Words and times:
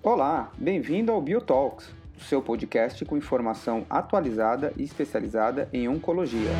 Olá, 0.00 0.52
bem-vindo 0.56 1.10
ao 1.10 1.20
BioTalks, 1.20 1.90
o 2.16 2.20
seu 2.20 2.40
podcast 2.40 3.04
com 3.04 3.16
informação 3.16 3.84
atualizada 3.90 4.72
e 4.76 4.84
especializada 4.84 5.68
em 5.72 5.88
oncologia. 5.88 6.50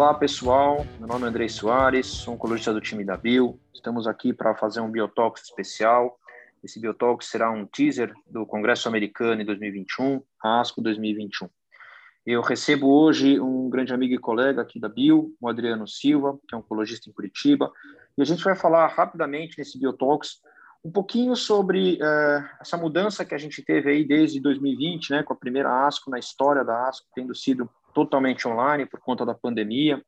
Olá 0.00 0.14
pessoal, 0.14 0.86
meu 0.98 1.06
nome 1.06 1.26
é 1.26 1.28
Andrei 1.28 1.46
Soares, 1.46 2.06
sou 2.06 2.32
oncologista 2.32 2.72
do 2.72 2.80
time 2.80 3.04
da 3.04 3.18
Bio. 3.18 3.60
Estamos 3.74 4.06
aqui 4.06 4.32
para 4.32 4.54
fazer 4.54 4.80
um 4.80 4.90
Biotalks 4.90 5.42
especial. 5.42 6.18
Esse 6.64 6.80
Biotalks 6.80 7.28
será 7.28 7.50
um 7.50 7.66
teaser 7.66 8.10
do 8.26 8.46
Congresso 8.46 8.88
Americano 8.88 9.42
em 9.42 9.44
2021, 9.44 10.22
ASCO 10.42 10.80
2021. 10.80 11.50
Eu 12.24 12.40
recebo 12.40 12.88
hoje 12.88 13.38
um 13.38 13.68
grande 13.68 13.92
amigo 13.92 14.14
e 14.14 14.18
colega 14.18 14.62
aqui 14.62 14.80
da 14.80 14.88
Bio, 14.88 15.36
o 15.38 15.50
Adriano 15.50 15.86
Silva, 15.86 16.40
que 16.48 16.54
é 16.54 16.58
oncologista 16.58 17.10
em 17.10 17.12
Curitiba, 17.12 17.70
e 18.16 18.22
a 18.22 18.24
gente 18.24 18.42
vai 18.42 18.56
falar 18.56 18.86
rapidamente 18.86 19.58
nesse 19.58 19.78
Biotalks 19.78 20.40
um 20.82 20.90
pouquinho 20.90 21.36
sobre 21.36 21.96
uh, 21.96 22.48
essa 22.58 22.78
mudança 22.78 23.22
que 23.22 23.34
a 23.34 23.38
gente 23.38 23.62
teve 23.62 23.90
aí 23.90 24.02
desde 24.02 24.40
2020, 24.40 25.10
né, 25.10 25.22
com 25.22 25.34
a 25.34 25.36
primeira 25.36 25.86
ASCO 25.86 26.10
na 26.10 26.18
história 26.18 26.64
da 26.64 26.88
ASCO 26.88 27.06
tendo 27.14 27.34
sido 27.34 27.68
totalmente 27.94 28.46
online 28.46 28.86
por 28.86 29.00
conta 29.00 29.24
da 29.24 29.34
pandemia, 29.34 30.02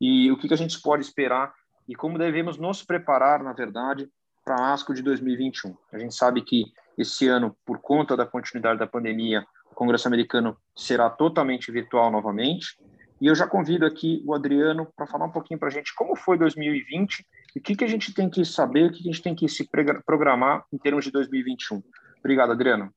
e 0.00 0.30
o 0.30 0.36
que, 0.36 0.48
que 0.48 0.54
a 0.54 0.56
gente 0.56 0.80
pode 0.80 1.02
esperar 1.04 1.52
e 1.88 1.94
como 1.94 2.18
devemos 2.18 2.56
nos 2.56 2.82
preparar, 2.82 3.42
na 3.42 3.52
verdade, 3.52 4.08
para 4.44 4.54
a 4.54 4.72
ASCO 4.72 4.94
de 4.94 5.02
2021. 5.02 5.76
A 5.92 5.98
gente 5.98 6.14
sabe 6.14 6.42
que 6.42 6.72
esse 6.96 7.26
ano, 7.28 7.56
por 7.64 7.78
conta 7.78 8.16
da 8.16 8.26
continuidade 8.26 8.78
da 8.78 8.86
pandemia, 8.86 9.44
o 9.70 9.74
Congresso 9.74 10.06
Americano 10.06 10.56
será 10.74 11.10
totalmente 11.10 11.70
virtual 11.70 12.10
novamente. 12.10 12.78
E 13.20 13.26
eu 13.26 13.34
já 13.34 13.46
convido 13.46 13.84
aqui 13.84 14.22
o 14.24 14.34
Adriano 14.34 14.88
para 14.96 15.06
falar 15.06 15.26
um 15.26 15.30
pouquinho 15.30 15.58
para 15.58 15.68
a 15.68 15.72
gente 15.72 15.94
como 15.94 16.16
foi 16.16 16.38
2020 16.38 17.26
e 17.54 17.58
o 17.58 17.62
que, 17.62 17.74
que 17.74 17.84
a 17.84 17.88
gente 17.88 18.14
tem 18.14 18.30
que 18.30 18.44
saber, 18.44 18.86
o 18.86 18.92
que, 18.92 19.02
que 19.02 19.08
a 19.08 19.12
gente 19.12 19.22
tem 19.22 19.34
que 19.34 19.48
se 19.48 19.68
programar 20.06 20.64
em 20.72 20.78
termos 20.78 21.04
de 21.04 21.10
2021. 21.10 21.82
Obrigado, 22.18 22.52
Adriano. 22.52 22.94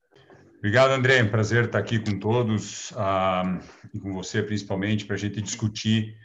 Obrigado, 0.64 0.92
André. 0.92 1.18
É 1.18 1.24
prazer 1.26 1.66
estar 1.66 1.78
aqui 1.78 2.00
com 2.00 2.18
todos 2.18 2.92
uh, 2.92 3.60
e 3.94 4.00
com 4.00 4.14
você 4.14 4.42
principalmente 4.42 5.04
para 5.04 5.18
a 5.18 5.20
gente 5.20 5.42
discutir 5.42 6.16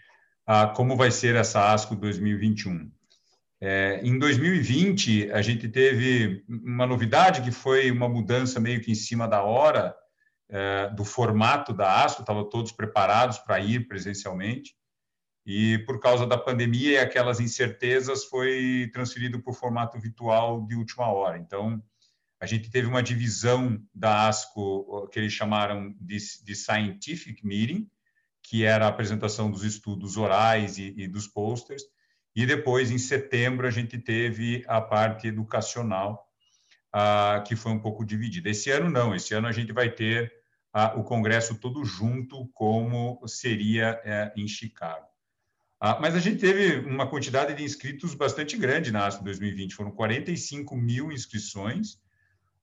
uh, 0.49 0.73
como 0.77 0.97
vai 0.97 1.11
ser 1.11 1.35
essa 1.35 1.73
ASCO 1.73 1.97
2021. 1.97 2.89
É, 3.61 4.01
em 4.01 4.17
2020, 4.17 5.33
a 5.33 5.43
gente 5.43 5.69
teve 5.69 6.45
uma 6.49 6.87
novidade 6.87 7.43
que 7.43 7.51
foi 7.51 7.91
uma 7.91 8.09
mudança 8.09 8.61
meio 8.61 8.81
que 8.81 8.93
em 8.93 8.95
cima 8.95 9.27
da 9.27 9.43
hora, 9.43 9.93
é, 10.49 10.89
do 10.91 11.05
formato 11.05 11.73
da 11.73 12.05
ASCO, 12.05 12.21
estavam 12.21 12.49
todos 12.49 12.71
preparados 12.71 13.39
para 13.39 13.59
ir 13.59 13.89
presencialmente, 13.89 14.77
e 15.45 15.79
por 15.79 15.99
causa 15.99 16.25
da 16.25 16.39
pandemia 16.39 16.93
e 16.93 16.99
aquelas 16.99 17.41
incertezas, 17.41 18.27
foi 18.27 18.89
transferido 18.93 19.43
para 19.43 19.51
o 19.51 19.57
formato 19.57 19.99
virtual 19.99 20.65
de 20.65 20.77
última 20.77 21.09
hora. 21.09 21.37
Então, 21.39 21.83
a 22.41 22.47
gente 22.47 22.71
teve 22.71 22.87
uma 22.87 23.03
divisão 23.03 23.83
da 23.95 24.29
ASCO 24.29 25.09
que 25.09 25.19
eles 25.19 25.33
chamaram 25.33 25.95
de, 26.01 26.17
de 26.45 26.55
Scientific 26.55 27.45
Meeting, 27.45 27.89
que 28.43 28.65
era 28.65 28.87
a 28.87 28.89
apresentação 28.89 29.51
dos 29.51 29.65
estudos 29.65 30.17
orais 30.17 30.79
e, 30.79 30.95
e 30.97 31.09
dos 31.09 31.27
posters, 31.27 31.83
e 32.35 32.47
depois, 32.47 32.91
em 32.91 32.99
setembro, 32.99 33.67
a 33.67 33.71
gente 33.71 33.99
teve 33.99 34.65
a 34.69 34.81
parte 34.81 35.27
educacional, 35.27 36.25
que 37.45 37.57
foi 37.57 37.73
um 37.73 37.81
pouco 37.81 38.05
dividida. 38.05 38.49
Esse 38.49 38.71
ano, 38.71 38.89
não, 38.89 39.13
esse 39.13 39.35
ano 39.35 39.49
a 39.49 39.53
gente 39.53 39.73
vai 39.73 39.91
ter 39.91 40.33
o 40.97 41.03
Congresso 41.03 41.57
todo 41.57 41.85
junto, 41.85 42.47
como 42.55 43.21
seria 43.27 44.01
é, 44.05 44.33
em 44.37 44.47
Chicago. 44.47 45.07
Mas 46.01 46.15
a 46.15 46.21
gente 46.21 46.39
teve 46.39 46.79
uma 46.89 47.09
quantidade 47.09 47.55
de 47.55 47.65
inscritos 47.65 48.15
bastante 48.15 48.57
grande 48.57 48.93
na 48.93 49.07
ASCO 49.07 49.25
2020, 49.25 49.75
foram 49.75 49.91
45 49.91 50.77
mil 50.77 51.11
inscrições, 51.11 51.99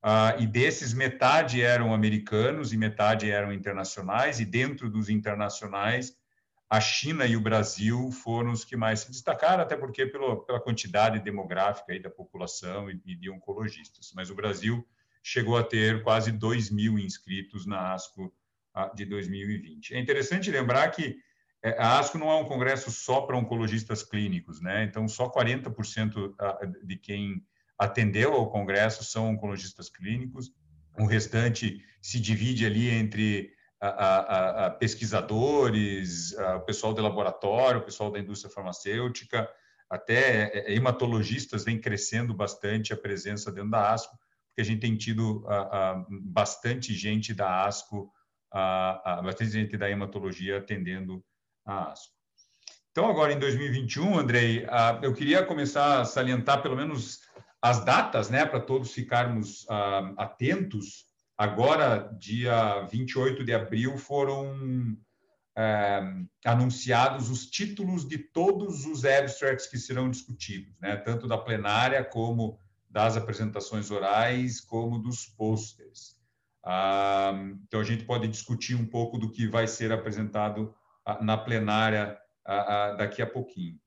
ah, 0.07 0.35
e 0.37 0.45
desses 0.45 0.93
metade 0.93 1.63
eram 1.63 1.91
americanos 1.91 2.71
e 2.71 2.77
metade 2.77 3.31
eram 3.31 3.51
internacionais, 3.51 4.39
e 4.39 4.45
dentro 4.45 4.87
dos 4.87 5.09
internacionais, 5.09 6.15
a 6.69 6.79
China 6.79 7.25
e 7.25 7.35
o 7.35 7.41
Brasil 7.41 8.11
foram 8.11 8.51
os 8.51 8.63
que 8.63 8.75
mais 8.75 8.99
se 8.99 9.09
destacaram, 9.09 9.63
até 9.63 9.75
porque 9.75 10.05
pelo, 10.05 10.45
pela 10.45 10.59
quantidade 10.59 11.19
demográfica 11.21 11.91
aí 11.91 11.99
da 11.99 12.11
população 12.11 12.87
e, 12.87 13.01
e 13.03 13.15
de 13.15 13.31
oncologistas. 13.31 14.11
Mas 14.15 14.29
o 14.29 14.35
Brasil 14.35 14.87
chegou 15.23 15.57
a 15.57 15.63
ter 15.63 16.03
quase 16.03 16.31
2 16.31 16.69
mil 16.69 16.99
inscritos 16.99 17.65
na 17.65 17.95
ASCO 17.95 18.31
ah, 18.75 18.91
de 18.93 19.05
2020. 19.05 19.95
É 19.95 19.99
interessante 19.99 20.51
lembrar 20.51 20.87
que 20.91 21.17
é, 21.63 21.81
a 21.81 21.97
ASCO 21.97 22.19
não 22.19 22.29
é 22.29 22.35
um 22.35 22.45
congresso 22.45 22.91
só 22.91 23.21
para 23.21 23.35
oncologistas 23.35 24.03
clínicos, 24.03 24.61
né? 24.61 24.83
Então, 24.83 25.07
só 25.07 25.31
40% 25.31 26.35
ah, 26.37 26.59
de 26.83 26.95
quem 26.95 27.43
atendeu 27.77 28.33
ao 28.33 28.49
congresso 28.49 29.03
são 29.03 29.29
oncologistas 29.29 29.89
clínicos, 29.89 30.51
o 30.97 31.05
restante 31.05 31.83
se 32.01 32.19
divide 32.19 32.65
ali 32.65 32.89
entre 32.89 33.51
a, 33.81 33.87
a, 33.87 34.65
a 34.67 34.71
pesquisadores, 34.71 36.33
o 36.33 36.61
pessoal 36.61 36.93
de 36.93 37.01
laboratório, 37.01 37.81
o 37.81 37.83
pessoal 37.83 38.11
da 38.11 38.19
indústria 38.19 38.51
farmacêutica, 38.51 39.47
até 39.89 40.43
é, 40.43 40.71
é, 40.71 40.75
hematologistas 40.75 41.63
vem 41.63 41.79
crescendo 41.79 42.33
bastante 42.33 42.93
a 42.93 42.97
presença 42.97 43.51
dentro 43.51 43.71
da 43.71 43.91
ASCO, 43.93 44.17
porque 44.47 44.61
a 44.61 44.65
gente 44.65 44.79
tem 44.79 44.95
tido 44.95 45.45
bastante 46.31 46.93
gente 46.93 47.33
da 47.33 47.65
ASCO, 47.65 48.09
bastante 49.21 49.51
gente 49.51 49.75
da 49.75 49.89
hematologia 49.89 50.59
atendendo 50.59 51.21
a 51.65 51.91
ASCO. 51.91 52.13
Então, 52.89 53.09
agora 53.09 53.33
em 53.33 53.39
2021, 53.39 54.17
Andrei, 54.17 54.65
eu 55.01 55.13
queria 55.13 55.43
começar 55.43 55.99
a 55.99 56.05
salientar 56.05 56.61
pelo 56.61 56.77
menos 56.77 57.19
as 57.69 57.83
datas, 57.83 58.29
né, 58.29 58.45
para 58.45 58.59
todos 58.59 58.91
ficarmos 58.93 59.65
atentos. 60.17 61.05
Agora, 61.37 62.09
dia 62.19 62.81
28 62.91 63.43
de 63.43 63.53
abril, 63.53 63.97
foram 63.97 64.97
anunciados 66.45 67.29
os 67.29 67.45
títulos 67.47 68.07
de 68.07 68.17
todos 68.17 68.85
os 68.85 69.03
abstracts 69.03 69.67
que 69.67 69.77
serão 69.77 70.11
discutidos, 70.11 70.79
né, 70.79 70.95
tanto 70.97 71.27
da 71.27 71.37
plenária 71.37 72.03
como 72.03 72.59
das 72.95 73.17
apresentações 73.17 73.91
orais 73.91 74.61
como 74.61 74.97
dos 74.97 75.25
pôsteres. 75.25 76.15
Ah, 76.63 77.33
então, 77.67 77.81
a 77.81 77.83
gente 77.83 78.05
pode 78.05 78.25
discutir 78.27 78.73
um 78.73 78.85
pouco 78.85 79.17
do 79.17 79.29
que 79.29 79.47
vai 79.47 79.67
ser 79.67 79.91
apresentado 79.91 80.73
ah, 81.05 81.21
na 81.21 81.37
plenária 81.37 82.17
ah, 82.45 82.95
daqui 82.97 83.21
a 83.21 83.27
pouquinho. 83.27 83.77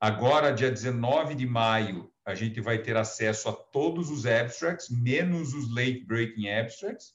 Agora, 0.00 0.52
dia 0.52 0.70
19 0.70 1.34
de 1.34 1.46
maio, 1.46 2.10
a 2.26 2.34
gente 2.34 2.60
vai 2.60 2.78
ter 2.78 2.96
acesso 2.96 3.48
a 3.48 3.52
todos 3.52 4.10
os 4.10 4.26
abstracts, 4.26 4.90
menos 4.90 5.54
os 5.54 5.72
late 5.72 6.04
breaking 6.04 6.48
abstracts. 6.48 7.14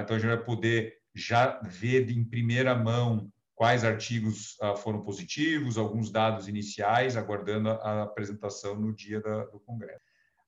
Então, 0.00 0.16
a 0.16 0.18
gente 0.18 0.28
vai 0.28 0.42
poder 0.42 0.96
já 1.14 1.60
ver 1.62 2.10
em 2.10 2.24
primeira 2.24 2.74
mão 2.74 3.30
quais 3.54 3.84
artigos 3.84 4.56
foram 4.78 5.02
positivos, 5.02 5.76
alguns 5.76 6.10
dados 6.10 6.48
iniciais, 6.48 7.16
aguardando 7.16 7.68
a 7.68 8.02
apresentação 8.02 8.74
no 8.74 8.94
dia 8.94 9.20
do 9.20 9.60
Congresso. 9.60 10.00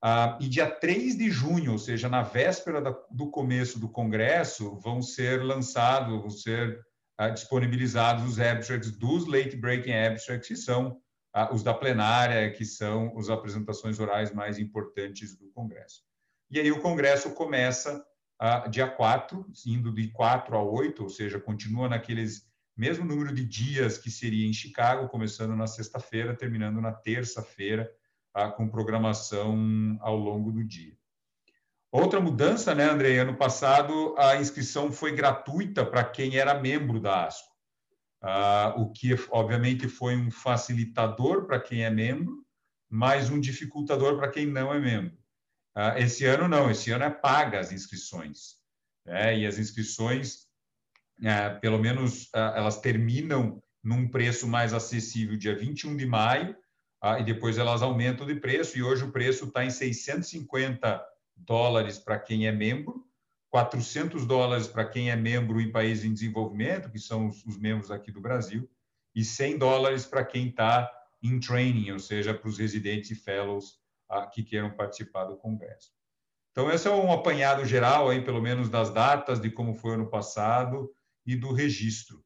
Ah, 0.07 0.39
e 0.39 0.49
dia 0.49 0.71
3 0.71 1.17
de 1.17 1.31
junho, 1.31 1.73
ou 1.73 1.79
seja, 1.79 2.11
na 2.11 2.23
véspera 2.23 2.83
do 3.11 3.31
começo 3.31 3.79
do 3.79 3.89
Congresso, 3.89 4.79
vão 4.81 5.01
ser 5.01 5.43
lançados, 5.43 6.21
vão 6.21 6.29
ser 6.29 6.79
ah, 7.17 7.31
disponibilizados 7.31 8.25
os 8.25 8.39
abstracts 8.39 8.91
dos 8.91 9.27
late 9.27 9.57
breaking 9.57 9.95
abstracts, 9.95 10.49
que 10.49 10.57
são 10.57 10.95
ah, 10.95 11.04
os 11.53 11.63
da 11.63 11.75
plenária, 11.75 12.51
que 12.53 12.65
são 12.65 13.17
as 13.19 13.29
apresentações 13.29 13.99
orais 13.99 14.33
mais 14.33 14.59
importantes 14.59 15.37
do 15.37 15.51
Congresso. 15.51 16.03
E 16.51 16.61
aí 16.61 16.71
o 16.71 16.81
Congresso 16.81 17.31
começa 17.33 18.05
dia 18.71 18.89
4, 18.89 19.45
indo 19.67 19.93
de 19.93 20.09
4 20.09 20.57
a 20.57 20.63
8, 20.63 21.03
ou 21.03 21.09
seja, 21.09 21.41
continua 21.41 21.89
naqueles 21.89 22.47
mesmo 22.77 23.05
número 23.05 23.33
de 23.33 23.45
dias 23.45 23.97
que 23.97 24.11
seria 24.11 24.47
em 24.47 24.53
Chicago, 24.53 25.09
começando 25.09 25.55
na 25.55 25.67
sexta-feira, 25.67 26.35
terminando 26.35 26.81
na 26.81 26.93
terça-feira, 26.93 27.91
tá, 28.33 28.51
com 28.51 28.69
programação 28.69 29.97
ao 30.01 30.17
longo 30.17 30.51
do 30.51 30.65
dia. 30.65 30.97
Outra 31.93 32.21
mudança, 32.21 32.75
né, 32.75 32.85
André? 32.85 33.19
Ano 33.19 33.37
passado 33.37 34.17
a 34.19 34.37
inscrição 34.37 34.91
foi 34.91 35.13
gratuita 35.13 35.87
para 35.87 36.03
quem 36.03 36.37
era 36.37 36.61
membro 36.61 36.99
da 36.99 37.27
ASCO, 37.27 37.54
ah, 38.27 38.73
o 38.79 38.91
que 38.91 39.15
obviamente 39.31 39.87
foi 39.87 40.17
um 40.17 40.31
facilitador 40.31 41.45
para 41.45 41.61
quem 41.61 41.85
é 41.85 41.91
membro, 41.91 42.43
mas 42.89 43.29
um 43.29 43.39
dificultador 43.39 44.17
para 44.17 44.31
quem 44.31 44.47
não 44.47 44.73
é 44.73 44.81
membro. 44.81 45.19
Ah, 45.75 46.01
esse 46.01 46.25
ano 46.25 46.49
não, 46.49 46.71
esse 46.71 46.91
ano 46.91 47.05
é 47.05 47.11
paga 47.11 47.61
as 47.61 47.71
inscrições, 47.71 48.57
né? 49.05 49.39
E 49.39 49.47
as 49.47 49.59
inscrições 49.59 50.47
é, 51.23 51.51
pelo 51.51 51.79
menos 51.79 52.31
elas 52.33 52.81
terminam 52.81 53.63
num 53.83 54.09
preço 54.09 54.49
mais 54.49 54.73
acessível 54.73 55.37
dia 55.37 55.55
21 55.55 55.95
de 55.95 56.07
maio, 56.07 56.57
ah, 57.03 57.21
e 57.21 57.25
depois 57.25 57.59
elas 57.59 57.83
aumentam 57.83 58.27
de 58.27 58.37
preço, 58.37 58.79
e 58.79 58.83
hoje 58.83 59.05
o 59.05 59.13
preço 59.13 59.45
está 59.45 59.63
em 59.67 59.71
650 59.71 61.05
dólares 61.37 61.99
para 61.99 62.19
quem 62.19 62.47
é 62.47 62.53
membro, 62.53 63.07
400 63.55 64.27
dólares 64.27 64.67
para 64.67 64.85
quem 64.85 65.13
é 65.13 65.17
membro 65.17 65.61
em 65.61 65.71
países 65.71 66.05
em 66.05 66.13
desenvolvimento, 66.13 66.91
que 66.91 66.99
são 66.99 67.29
os, 67.29 67.47
os 67.47 67.57
membros 67.57 67.89
aqui 67.89 68.11
do 68.11 68.21
Brasil, 68.21 68.69
e 69.15 69.25
100 69.25 69.59
dólares 69.59 70.05
para 70.05 70.25
quem 70.25 70.49
está 70.49 70.91
em 71.23 71.39
training, 71.39 71.93
ou 71.93 72.01
seja, 72.01 72.35
para 72.35 72.49
os 72.49 72.59
residentes 72.59 73.13
e 73.13 73.15
fellows 73.15 73.79
ah, 74.11 74.27
que 74.27 74.43
queiram 74.43 74.73
participar 74.73 75.27
do 75.27 75.37
congresso. 75.37 75.93
Então, 76.51 76.69
esse 76.69 76.89
é 76.89 76.91
um 76.91 77.13
apanhado 77.13 77.65
geral, 77.65 78.11
aí, 78.11 78.25
pelo 78.25 78.43
menos, 78.43 78.69
das 78.69 78.93
datas, 78.93 79.41
de 79.41 79.49
como 79.49 79.73
foi 79.73 79.95
ano 79.95 80.11
passado 80.11 80.93
e 81.25 81.37
do 81.37 81.53
registro. 81.53 82.25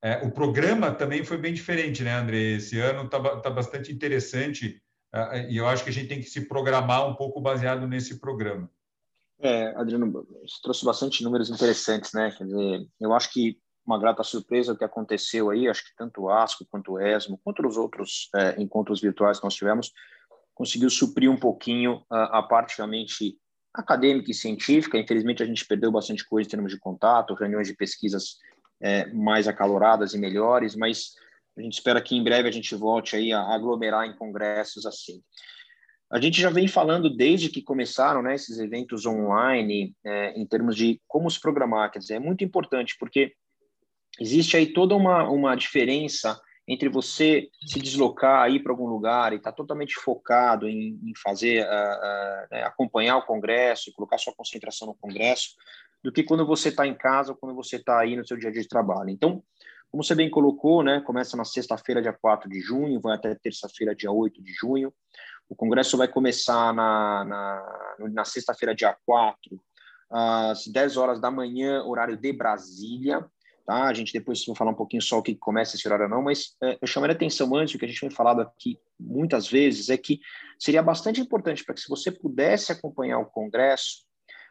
É, 0.00 0.24
o 0.24 0.30
programa 0.30 0.92
também 0.92 1.24
foi 1.24 1.36
bem 1.36 1.52
diferente, 1.52 2.04
né, 2.04 2.12
André? 2.12 2.52
Esse 2.52 2.78
ano 2.78 3.06
está 3.06 3.40
tá 3.40 3.50
bastante 3.50 3.90
interessante 3.90 4.80
uh, 5.12 5.50
e 5.50 5.56
eu 5.56 5.66
acho 5.66 5.82
que 5.82 5.90
a 5.90 5.92
gente 5.92 6.08
tem 6.08 6.20
que 6.20 6.30
se 6.30 6.42
programar 6.46 7.08
um 7.08 7.16
pouco 7.16 7.40
baseado 7.40 7.88
nesse 7.88 8.20
programa. 8.20 8.70
É, 9.42 9.68
Adriano, 9.76 10.26
trouxe 10.62 10.84
bastante 10.84 11.24
números 11.24 11.48
interessantes, 11.48 12.12
né? 12.12 12.30
Quer 12.36 12.44
dizer, 12.44 12.86
eu 13.00 13.14
acho 13.14 13.32
que 13.32 13.58
uma 13.86 13.98
grata 13.98 14.22
surpresa 14.22 14.72
o 14.72 14.76
que 14.76 14.84
aconteceu 14.84 15.50
aí, 15.50 15.68
acho 15.68 15.82
que 15.82 15.96
tanto 15.96 16.22
o 16.22 16.30
ASCO 16.30 16.66
quanto 16.70 16.92
o 16.92 17.00
ESMO, 17.00 17.40
quanto 17.42 17.66
os 17.66 17.76
outros 17.76 18.28
é, 18.36 18.60
encontros 18.60 19.00
virtuais 19.00 19.38
que 19.38 19.44
nós 19.44 19.54
tivemos, 19.54 19.92
conseguiu 20.54 20.90
suprir 20.90 21.30
um 21.30 21.38
pouquinho 21.38 22.04
a, 22.10 22.38
a 22.38 22.42
parte 22.42 22.76
realmente 22.76 23.38
acadêmica 23.72 24.30
e 24.30 24.34
científica. 24.34 24.98
Infelizmente, 24.98 25.42
a 25.42 25.46
gente 25.46 25.66
perdeu 25.66 25.90
bastante 25.90 26.24
coisa 26.28 26.46
em 26.46 26.50
termos 26.50 26.70
de 26.70 26.78
contato, 26.78 27.34
reuniões 27.34 27.66
de 27.66 27.74
pesquisas 27.74 28.36
é, 28.80 29.06
mais 29.12 29.48
acaloradas 29.48 30.12
e 30.12 30.18
melhores, 30.18 30.76
mas 30.76 31.14
a 31.56 31.62
gente 31.62 31.74
espera 31.74 32.00
que 32.00 32.14
em 32.14 32.22
breve 32.22 32.48
a 32.48 32.52
gente 32.52 32.74
volte 32.74 33.16
aí 33.16 33.32
a 33.32 33.40
aglomerar 33.42 34.06
em 34.06 34.16
congressos 34.16 34.86
assim. 34.86 35.22
A 36.10 36.20
gente 36.20 36.40
já 36.40 36.50
vem 36.50 36.66
falando 36.66 37.08
desde 37.08 37.48
que 37.48 37.62
começaram 37.62 38.20
né, 38.20 38.34
esses 38.34 38.58
eventos 38.58 39.06
online, 39.06 39.94
é, 40.04 40.32
em 40.32 40.44
termos 40.44 40.74
de 40.74 41.00
como 41.06 41.30
se 41.30 41.40
programar, 41.40 41.90
quer 41.92 42.00
dizer, 42.00 42.14
é 42.14 42.18
muito 42.18 42.42
importante, 42.42 42.96
porque 42.98 43.32
existe 44.18 44.56
aí 44.56 44.72
toda 44.72 44.96
uma, 44.96 45.28
uma 45.28 45.54
diferença 45.54 46.40
entre 46.66 46.88
você 46.88 47.48
se 47.66 47.80
deslocar 47.80 48.42
aí 48.42 48.60
para 48.60 48.72
algum 48.72 48.86
lugar 48.86 49.32
e 49.32 49.36
estar 49.36 49.50
tá 49.50 49.56
totalmente 49.56 49.94
focado 49.94 50.68
em, 50.68 51.00
em 51.02 51.12
fazer, 51.20 51.64
uh, 51.64 51.66
uh, 51.66 52.48
né, 52.50 52.62
acompanhar 52.64 53.16
o 53.16 53.26
congresso, 53.26 53.92
colocar 53.92 54.18
sua 54.18 54.34
concentração 54.34 54.88
no 54.88 54.94
congresso, 54.94 55.50
do 56.02 56.12
que 56.12 56.22
quando 56.22 56.46
você 56.46 56.68
está 56.68 56.86
em 56.86 56.94
casa 56.94 57.32
ou 57.32 57.38
quando 57.38 57.54
você 57.54 57.76
está 57.76 58.00
aí 58.00 58.16
no 58.16 58.26
seu 58.26 58.36
dia 58.36 58.48
a 58.48 58.52
dia 58.52 58.62
de 58.62 58.68
trabalho. 58.68 59.10
Então, 59.10 59.42
como 59.90 60.04
você 60.04 60.14
bem 60.14 60.30
colocou, 60.30 60.84
né, 60.84 61.00
começa 61.00 61.36
na 61.36 61.44
sexta-feira, 61.44 62.00
dia 62.00 62.12
4 62.12 62.48
de 62.48 62.60
junho, 62.60 63.00
vai 63.00 63.16
até 63.16 63.34
terça-feira, 63.34 63.94
dia 63.94 64.10
8 64.10 64.40
de 64.42 64.52
junho. 64.52 64.92
O 65.50 65.56
congresso 65.56 65.96
vai 65.96 66.06
começar 66.06 66.72
na, 66.72 67.24
na, 67.24 67.96
na 68.08 68.24
sexta-feira, 68.24 68.72
dia 68.72 68.96
4, 69.04 69.60
às 70.08 70.68
10 70.68 70.96
horas 70.96 71.20
da 71.20 71.28
manhã, 71.28 71.82
horário 71.82 72.16
de 72.16 72.32
Brasília. 72.32 73.28
Tá? 73.66 73.82
A 73.84 73.92
gente 73.92 74.12
depois 74.12 74.44
vai 74.46 74.54
falar 74.54 74.70
um 74.70 74.76
pouquinho 74.76 75.02
só 75.02 75.18
o 75.18 75.22
que 75.22 75.34
começa 75.34 75.74
esse 75.74 75.86
horário 75.88 76.08
não, 76.08 76.22
mas 76.22 76.56
é, 76.62 76.78
eu 76.80 76.86
chamaria 76.86 77.16
atenção 77.16 77.52
antes, 77.56 77.74
o 77.74 77.78
que 77.78 77.84
a 77.84 77.88
gente 77.88 78.00
vem 78.00 78.10
falado 78.10 78.40
aqui 78.40 78.78
muitas 78.98 79.48
vezes, 79.48 79.90
é 79.90 79.96
que 79.96 80.20
seria 80.56 80.84
bastante 80.84 81.20
importante 81.20 81.64
para 81.64 81.74
que 81.74 81.80
se 81.80 81.88
você 81.88 82.12
pudesse 82.12 82.70
acompanhar 82.70 83.18
o 83.18 83.26
congresso, 83.26 84.04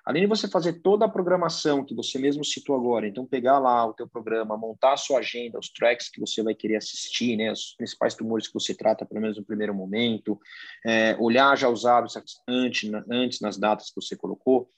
Além 0.05 0.23
de 0.23 0.27
você 0.27 0.47
fazer 0.47 0.81
toda 0.81 1.05
a 1.05 1.09
programação 1.09 1.83
que 1.83 1.93
você 1.93 2.17
mesmo 2.17 2.43
citou 2.43 2.75
agora, 2.75 3.07
então 3.07 3.25
pegar 3.25 3.59
lá 3.59 3.85
o 3.85 3.93
teu 3.93 4.07
programa, 4.07 4.57
montar 4.57 4.93
a 4.93 4.97
sua 4.97 5.19
agenda, 5.19 5.59
os 5.59 5.69
tracks 5.69 6.09
que 6.09 6.19
você 6.19 6.41
vai 6.41 6.55
querer 6.55 6.77
assistir, 6.77 7.35
né, 7.35 7.51
os 7.51 7.75
principais 7.77 8.15
tumores 8.15 8.47
que 8.47 8.53
você 8.53 8.73
trata, 8.73 9.05
pelo 9.05 9.21
menos 9.21 9.37
no 9.37 9.45
primeiro 9.45 9.73
momento, 9.73 10.39
é, 10.85 11.15
olhar 11.19 11.57
já 11.57 11.69
os 11.69 11.85
hábitos 11.85 12.15
antes, 12.47 12.89
antes 13.09 13.39
nas 13.39 13.57
datas 13.57 13.89
que 13.89 14.01
você 14.01 14.15
colocou, 14.15 14.69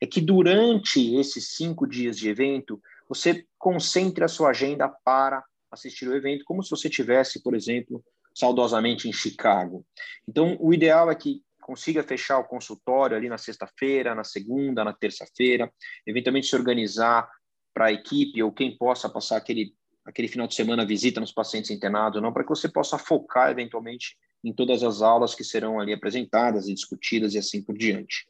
é 0.00 0.06
que 0.06 0.20
durante 0.20 1.16
esses 1.16 1.54
cinco 1.56 1.86
dias 1.86 2.16
de 2.16 2.28
evento, 2.28 2.80
você 3.08 3.44
concentre 3.58 4.24
a 4.24 4.28
sua 4.28 4.50
agenda 4.50 4.88
para 4.88 5.42
assistir 5.70 6.08
o 6.08 6.14
evento, 6.14 6.44
como 6.44 6.62
se 6.62 6.70
você 6.70 6.88
tivesse, 6.88 7.42
por 7.42 7.54
exemplo, 7.54 8.04
saudosamente 8.34 9.08
em 9.08 9.12
Chicago. 9.12 9.84
Então, 10.28 10.56
o 10.60 10.72
ideal 10.72 11.10
é 11.10 11.14
que 11.14 11.42
consiga 11.66 12.00
fechar 12.04 12.38
o 12.38 12.44
consultório 12.44 13.16
ali 13.16 13.28
na 13.28 13.36
sexta-feira, 13.36 14.14
na 14.14 14.22
segunda, 14.22 14.84
na 14.84 14.92
terça-feira, 14.92 15.68
eventualmente 16.06 16.46
se 16.46 16.54
organizar 16.54 17.28
para 17.74 17.86
a 17.86 17.92
equipe 17.92 18.40
ou 18.40 18.52
quem 18.52 18.76
possa 18.76 19.08
passar 19.08 19.36
aquele, 19.36 19.74
aquele 20.04 20.28
final 20.28 20.46
de 20.46 20.54
semana 20.54 20.86
visita 20.86 21.18
nos 21.20 21.32
pacientes 21.32 21.72
internados 21.72 22.22
não, 22.22 22.32
para 22.32 22.44
que 22.44 22.50
você 22.50 22.68
possa 22.68 22.96
focar 22.96 23.50
eventualmente 23.50 24.16
em 24.44 24.52
todas 24.52 24.84
as 24.84 25.02
aulas 25.02 25.34
que 25.34 25.42
serão 25.42 25.80
ali 25.80 25.92
apresentadas 25.92 26.68
e 26.68 26.74
discutidas 26.74 27.34
e 27.34 27.38
assim 27.38 27.60
por 27.60 27.76
diante. 27.76 28.28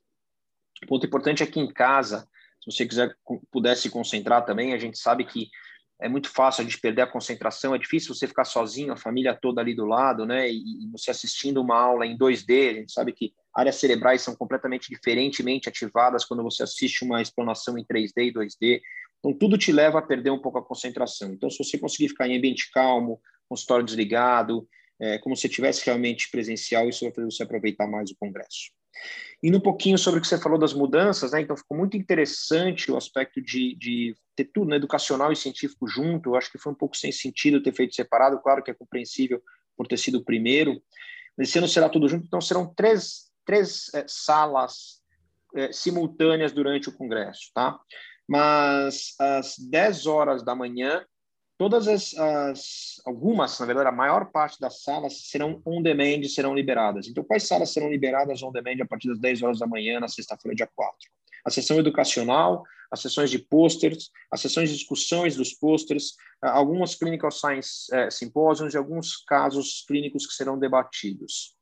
O 0.82 0.86
ponto 0.86 1.04
importante 1.04 1.42
é 1.42 1.46
que 1.46 1.60
em 1.60 1.70
casa, 1.70 2.26
se 2.58 2.72
você 2.72 2.86
quiser 2.86 3.14
puder 3.52 3.76
se 3.76 3.90
concentrar 3.90 4.46
também, 4.46 4.72
a 4.72 4.78
gente 4.78 4.96
sabe 4.96 5.26
que 5.26 5.50
é 6.00 6.08
muito 6.08 6.28
fácil 6.28 6.60
a 6.60 6.64
gente 6.64 6.78
perder 6.78 7.02
a 7.02 7.06
concentração, 7.06 7.74
é 7.74 7.78
difícil 7.78 8.14
você 8.14 8.26
ficar 8.26 8.44
sozinho, 8.44 8.92
a 8.92 8.96
família 8.96 9.34
toda 9.34 9.60
ali 9.60 9.74
do 9.74 9.86
lado, 9.86 10.26
né? 10.26 10.50
E, 10.50 10.56
e 10.56 10.90
você 10.92 11.10
assistindo 11.10 11.60
uma 11.60 11.78
aula 11.78 12.06
em 12.06 12.16
2D, 12.18 12.70
a 12.70 12.74
gente 12.74 12.92
sabe 12.92 13.12
que 13.12 13.32
áreas 13.54 13.76
cerebrais 13.76 14.20
são 14.20 14.36
completamente 14.36 14.90
diferentemente 14.90 15.68
ativadas 15.68 16.24
quando 16.24 16.42
você 16.42 16.62
assiste 16.62 17.02
uma 17.02 17.22
explanação 17.22 17.78
em 17.78 17.84
3D 17.84 18.12
e 18.18 18.32
2D. 18.32 18.80
Então, 19.18 19.32
tudo 19.38 19.56
te 19.56 19.72
leva 19.72 19.98
a 19.98 20.02
perder 20.02 20.30
um 20.30 20.38
pouco 20.38 20.58
a 20.58 20.64
concentração. 20.64 21.32
Então, 21.32 21.48
se 21.48 21.56
você 21.58 21.78
conseguir 21.78 22.10
ficar 22.10 22.28
em 22.28 22.36
ambiente 22.36 22.70
calmo, 22.70 23.18
consultório 23.48 23.84
desligado, 23.84 24.68
é, 25.00 25.18
como 25.18 25.34
se 25.34 25.46
estivesse 25.46 25.84
realmente 25.86 26.30
presencial, 26.30 26.88
isso 26.88 27.04
vai 27.04 27.14
fazer 27.14 27.30
você 27.30 27.42
aproveitar 27.42 27.86
mais 27.86 28.10
o 28.10 28.16
congresso. 28.16 28.70
Indo 29.42 29.58
um 29.58 29.60
pouquinho 29.60 29.98
sobre 29.98 30.18
o 30.18 30.22
que 30.22 30.28
você 30.28 30.38
falou 30.38 30.58
das 30.58 30.72
mudanças, 30.72 31.32
né? 31.32 31.42
então 31.42 31.56
ficou 31.56 31.76
muito 31.76 31.96
interessante 31.96 32.90
o 32.90 32.96
aspecto 32.96 33.40
de, 33.40 33.76
de 33.76 34.16
ter 34.34 34.44
tudo, 34.44 34.70
né? 34.70 34.76
educacional 34.76 35.30
e 35.30 35.36
científico 35.36 35.86
junto. 35.86 36.30
Eu 36.30 36.36
acho 36.36 36.50
que 36.50 36.58
foi 36.58 36.72
um 36.72 36.76
pouco 36.76 36.96
sem 36.96 37.12
sentido 37.12 37.62
ter 37.62 37.74
feito 37.74 37.94
separado, 37.94 38.40
claro 38.40 38.62
que 38.62 38.70
é 38.70 38.74
compreensível 38.74 39.42
por 39.76 39.86
ter 39.86 39.98
sido 39.98 40.18
o 40.18 40.24
primeiro, 40.24 40.82
esse 41.38 41.58
ano 41.58 41.68
será 41.68 41.88
tudo 41.88 42.08
junto, 42.08 42.26
então 42.26 42.40
serão 42.40 42.72
três, 42.74 43.30
três 43.44 43.92
é, 43.94 44.04
salas 44.08 45.02
é, 45.54 45.70
simultâneas 45.70 46.52
durante 46.52 46.88
o 46.88 46.92
congresso, 46.92 47.50
tá? 47.54 47.78
Mas 48.26 49.14
às 49.20 49.56
10 49.58 50.06
horas 50.06 50.42
da 50.42 50.54
manhã 50.54 51.04
todas 51.58 51.88
as, 51.88 52.14
as, 52.16 53.00
algumas, 53.04 53.58
na 53.58 53.66
verdade, 53.66 53.88
a 53.88 53.92
maior 53.92 54.26
parte 54.26 54.60
das 54.60 54.82
salas 54.82 55.28
serão 55.28 55.62
on 55.64 55.82
demand, 55.82 56.22
serão 56.28 56.54
liberadas. 56.54 57.08
Então, 57.08 57.24
quais 57.24 57.44
salas 57.44 57.72
serão 57.72 57.90
liberadas 57.90 58.42
on 58.42 58.52
demand 58.52 58.82
a 58.82 58.86
partir 58.86 59.08
das 59.08 59.18
10 59.18 59.42
horas 59.42 59.58
da 59.58 59.66
manhã, 59.66 59.98
na 59.98 60.08
sexta-feira, 60.08 60.54
dia 60.54 60.70
4? 60.74 60.96
A 61.44 61.50
sessão 61.50 61.78
educacional, 61.78 62.62
as 62.90 63.00
sessões 63.00 63.30
de 63.30 63.38
posters, 63.38 64.10
as 64.30 64.40
sessões 64.40 64.70
de 64.70 64.76
discussões 64.76 65.36
dos 65.36 65.52
posters, 65.52 66.14
algumas 66.42 66.94
clinical 66.94 67.30
science 67.30 67.86
eh, 67.92 68.10
symposiums 68.10 68.74
e 68.74 68.76
alguns 68.76 69.16
casos 69.16 69.84
clínicos 69.86 70.26
que 70.26 70.34
serão 70.34 70.58
debatidos. 70.58 71.55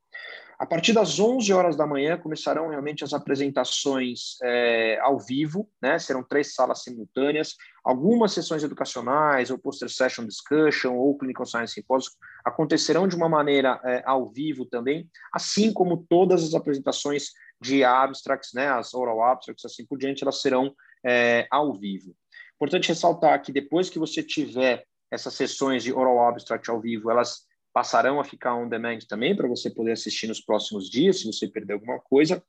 A 0.58 0.66
partir 0.66 0.92
das 0.92 1.18
11 1.18 1.52
horas 1.52 1.76
da 1.76 1.87
manhã 1.87 2.16
começarão 2.16 2.68
realmente 2.68 3.02
as 3.02 3.12
apresentações 3.12 4.37
é, 4.42 4.99
ao 5.00 5.18
vivo, 5.18 5.68
né? 5.82 5.99
Serão 5.99 6.23
três 6.23 6.54
salas 6.54 6.82
simultâneas, 6.82 7.54
algumas 7.84 8.32
sessões 8.32 8.62
educacionais, 8.62 9.50
ou 9.50 9.58
poster 9.58 9.90
session 9.90 10.25
discussion, 10.25 10.94
ou 10.94 11.18
clinical 11.18 11.44
science 11.44 11.75
symposium 11.75 12.12
acontecerão 12.44 13.08
de 13.08 13.16
uma 13.16 13.28
maneira 13.28 13.80
é, 13.84 14.02
ao 14.06 14.30
vivo 14.30 14.64
também, 14.64 15.08
assim 15.32 15.73
como 15.73 16.06
todas 16.08 16.44
as 16.44 16.54
apresentações 16.54 17.30
de 17.61 17.82
abstracts, 17.82 18.52
né? 18.54 18.68
As 18.68 18.94
oral 18.94 19.23
abstracts, 19.23 19.64
assim 19.64 19.84
por 19.84 19.99
diante, 19.99 20.23
elas 20.23 20.40
serão 20.40 20.75
é, 21.04 21.46
ao 21.50 21.73
vivo. 21.73 22.14
Importante 22.54 22.88
ressaltar 22.88 23.42
que 23.42 23.52
depois 23.52 23.90
que 23.90 23.99
você 23.99 24.23
tiver 24.23 24.84
essas 25.11 25.34
sessões 25.34 25.82
de 25.82 25.92
oral 25.92 26.28
abstract 26.28 26.70
ao 26.70 26.80
vivo, 26.80 27.11
elas 27.11 27.42
passarão 27.74 28.20
a 28.20 28.24
ficar 28.24 28.54
on 28.54 28.68
demand 28.68 29.00
também 29.08 29.36
para 29.36 29.48
você 29.48 29.68
poder 29.68 29.92
assistir 29.92 30.28
nos 30.28 30.40
próximos 30.40 30.88
dias, 30.88 31.18
se 31.18 31.26
você 31.26 31.48
perder 31.48 31.72
alguma 31.72 31.98
coisa. 31.98 32.40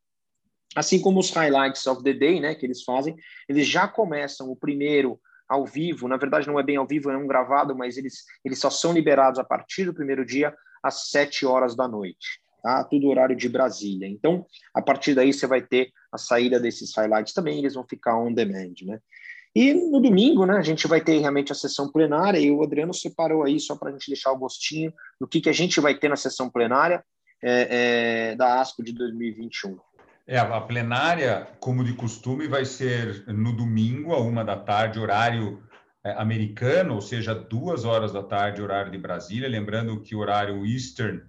Assim 0.75 1.01
como 1.01 1.19
os 1.19 1.31
highlights 1.31 1.87
of 1.87 2.03
the 2.03 2.13
day, 2.13 2.39
né, 2.39 2.53
que 2.53 2.65
eles 2.65 2.83
fazem, 2.83 3.15
eles 3.49 3.67
já 3.67 3.87
começam 3.87 4.51
o 4.51 4.55
primeiro 4.55 5.19
ao 5.49 5.65
vivo, 5.65 6.07
na 6.07 6.17
verdade 6.17 6.47
não 6.47 6.59
é 6.59 6.63
bem 6.63 6.75
ao 6.75 6.87
vivo, 6.87 7.09
é 7.09 7.17
um 7.17 7.27
gravado, 7.27 7.75
mas 7.75 7.97
eles, 7.97 8.23
eles 8.43 8.59
só 8.59 8.69
são 8.69 8.93
liberados 8.93 9.39
a 9.39 9.43
partir 9.43 9.85
do 9.85 9.93
primeiro 9.93 10.25
dia 10.25 10.55
às 10.83 11.09
sete 11.09 11.45
horas 11.45 11.75
da 11.75 11.87
noite, 11.87 12.39
tá? 12.61 12.83
Tudo 12.83 13.07
horário 13.07 13.35
de 13.35 13.47
Brasília. 13.49 14.07
Então, 14.07 14.45
a 14.73 14.81
partir 14.81 15.15
daí 15.15 15.31
você 15.31 15.47
vai 15.47 15.61
ter 15.61 15.91
a 16.11 16.17
saída 16.17 16.59
desses 16.59 16.95
highlights 16.95 17.33
também, 17.33 17.59
eles 17.59 17.73
vão 17.73 17.85
ficar 17.87 18.17
on 18.17 18.33
demand, 18.33 18.73
né? 18.83 18.99
E 19.55 19.73
no 19.73 20.01
domingo, 20.01 20.45
né, 20.45 20.57
a 20.57 20.61
gente 20.61 20.85
vai 20.85 20.99
ter 20.99 21.17
realmente 21.19 21.51
a 21.51 21.55
sessão 21.55 21.89
plenária, 21.89 22.37
e 22.37 22.51
o 22.51 22.61
Adriano 22.61 22.93
separou 22.93 23.43
aí 23.43 23.57
só 23.57 23.77
para 23.77 23.89
a 23.89 23.91
gente 23.93 24.07
deixar 24.07 24.33
o 24.33 24.37
gostinho 24.37 24.93
do 25.19 25.25
que, 25.25 25.39
que 25.39 25.49
a 25.49 25.53
gente 25.53 25.79
vai 25.79 25.95
ter 25.95 26.09
na 26.09 26.17
sessão 26.17 26.49
plenária 26.49 27.01
é, 27.41 28.31
é, 28.31 28.35
da 28.35 28.59
ASCO 28.59 28.83
de 28.83 28.91
2021. 28.91 29.77
É, 30.27 30.37
a 30.39 30.59
plenária, 30.59 31.47
como 31.59 31.85
de 31.85 31.93
costume, 31.93 32.47
vai 32.47 32.65
ser 32.65 33.25
no 33.27 33.55
domingo, 33.55 34.13
a 34.13 34.19
uma 34.19 34.43
da 34.43 34.57
tarde, 34.57 34.99
horário 34.99 35.63
é, 36.03 36.11
americano, 36.13 36.95
ou 36.95 37.01
seja, 37.01 37.33
duas 37.33 37.85
horas 37.85 38.11
da 38.11 38.23
tarde, 38.23 38.61
horário 38.61 38.91
de 38.91 38.97
Brasília. 38.97 39.47
Lembrando 39.47 40.01
que 40.01 40.15
o 40.15 40.19
horário 40.19 40.65
Eastern, 40.65 41.21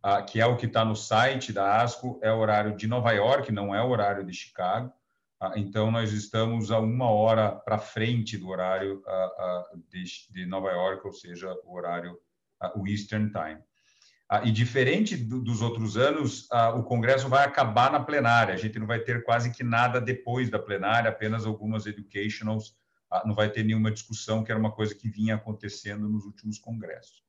ah, 0.00 0.22
que 0.22 0.40
é 0.40 0.46
o 0.46 0.56
que 0.56 0.66
está 0.66 0.84
no 0.84 0.94
site 0.94 1.52
da 1.52 1.82
ASCO, 1.82 2.20
é 2.22 2.32
o 2.32 2.38
horário 2.38 2.76
de 2.76 2.86
Nova 2.86 3.10
York, 3.10 3.50
não 3.50 3.74
é 3.74 3.82
o 3.82 3.88
horário 3.88 4.24
de 4.24 4.32
Chicago. 4.32 4.92
Ah, 5.42 5.54
então, 5.56 5.90
nós 5.90 6.12
estamos 6.12 6.70
a 6.70 6.78
uma 6.78 7.10
hora 7.10 7.50
para 7.50 7.76
frente 7.76 8.38
do 8.38 8.48
horário 8.48 9.02
ah, 9.04 9.10
ah, 9.10 9.70
de, 9.88 10.46
Nova 10.46 10.70
York, 10.70 11.04
ou 11.04 11.12
seja, 11.12 11.52
o 11.64 11.74
horário, 11.74 12.16
o 12.76 12.86
Eastern 12.86 13.28
Time. 13.32 13.60
E 14.44 14.52
diferente 14.52 15.16
do, 15.16 15.40
dos 15.42 15.60
outros 15.60 15.96
anos, 15.96 16.48
o 16.76 16.84
Congresso 16.84 17.28
vai 17.28 17.44
acabar 17.44 17.90
na 17.90 17.98
plenária. 17.98 18.54
A 18.54 18.56
gente 18.56 18.78
não 18.78 18.86
vai 18.86 19.00
ter 19.00 19.24
quase 19.24 19.50
que 19.50 19.64
nada 19.64 20.00
depois 20.00 20.48
da 20.48 20.60
plenária, 20.60 21.10
apenas 21.10 21.44
algumas 21.44 21.86
educationals 21.86 22.74
não 23.26 23.34
vai 23.34 23.50
ter 23.50 23.64
nenhuma 23.64 23.90
discussão, 23.90 24.42
que 24.42 24.50
era 24.50 24.60
uma 24.60 24.72
coisa 24.72 24.94
que 24.94 25.08
vinha 25.08 25.34
acontecendo 25.34 26.08
nos 26.08 26.24
últimos 26.24 26.58
congressos. 26.58 27.22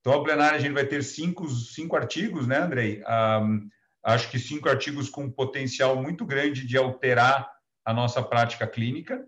Então, 0.00 0.12
a 0.12 0.22
plenária 0.22 0.56
a 0.56 0.60
gente 0.60 0.74
vai 0.74 0.86
ter 0.86 1.02
cinco, 1.02 1.48
cinco 1.48 1.96
artigos, 1.96 2.46
né, 2.46 2.58
Andrei? 2.58 3.02
Um, 3.02 3.68
acho 4.14 4.30
que 4.30 4.38
cinco 4.38 4.68
artigos 4.68 5.08
com 5.10 5.30
potencial 5.30 6.00
muito 6.00 6.24
grande 6.24 6.66
de 6.66 6.76
alterar 6.76 7.50
a 7.84 7.92
nossa 7.92 8.22
prática 8.22 8.66
clínica. 8.66 9.22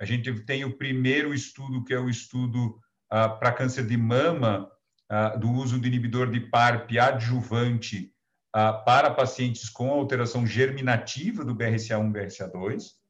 A 0.00 0.04
gente 0.04 0.32
tem 0.44 0.64
o 0.64 0.76
primeiro 0.76 1.32
estudo, 1.32 1.84
que 1.84 1.94
é 1.94 1.98
o 1.98 2.08
estudo 2.08 2.78
uh, 3.12 3.38
para 3.38 3.52
câncer 3.52 3.86
de 3.86 3.96
mama, 3.96 4.68
uh, 5.10 5.38
do 5.38 5.50
uso 5.52 5.78
do 5.78 5.86
inibidor 5.86 6.30
de 6.30 6.40
PARP 6.40 6.98
adjuvante 6.98 8.12
uh, 8.56 8.84
para 8.84 9.10
pacientes 9.10 9.68
com 9.68 9.90
alteração 9.90 10.46
germinativa 10.46 11.44
do 11.44 11.54
BRCA1 11.54 12.12
BRCA2 12.12 13.04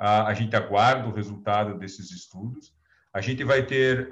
a 0.00 0.32
gente 0.32 0.56
aguarda 0.56 1.06
o 1.06 1.12
resultado 1.12 1.78
desses 1.78 2.10
estudos. 2.10 2.72
A 3.12 3.20
gente 3.20 3.44
vai 3.44 3.66
ter 3.66 4.08